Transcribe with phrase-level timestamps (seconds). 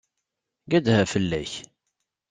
[0.71, 1.51] Gedha fell-ak!